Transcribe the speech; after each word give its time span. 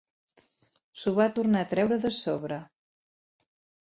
S'ho 1.01 1.13
va 1.19 1.27
tornar 1.37 1.63
a 1.65 1.67
treure 1.75 1.99
de 2.07 2.13
sobre. 2.21 2.61